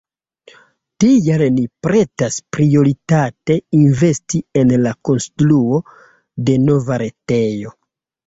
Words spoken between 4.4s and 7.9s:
en la konstruo de nova retejo.